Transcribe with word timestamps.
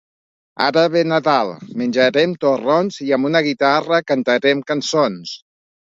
Ara 0.67 0.85
ve 0.93 1.03
Nadal, 1.11 1.51
menjarem 1.83 2.33
torrons 2.45 2.97
i 3.09 3.13
amb 3.19 3.31
una 3.33 3.45
guitarra 3.49 4.01
cantarem 4.13 4.65
cançons. 4.73 5.37